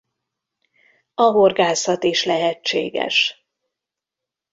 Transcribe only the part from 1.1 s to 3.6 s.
A horgászat is lehetséges.